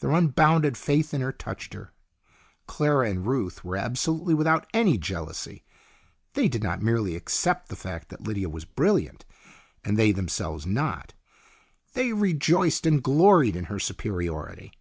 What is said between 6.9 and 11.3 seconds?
accept the fact that Lydia was brilliant, and they themselves not.